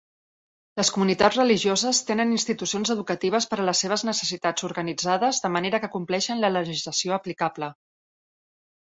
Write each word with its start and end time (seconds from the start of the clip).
Les 0.79 0.89
comunitats 0.93 1.35
religioses 1.39 1.99
tenen 2.07 2.31
institucions 2.37 2.91
educatives 2.93 3.47
per 3.51 3.59
a 3.63 3.65
les 3.67 3.81
seves 3.85 4.05
necessitats 4.09 4.65
organitzades 4.69 5.43
de 5.45 5.53
manera 5.57 5.81
que 5.85 5.91
compleixen 5.97 6.43
la 6.47 6.51
legislació 6.57 7.15
aplicable. 7.19 7.69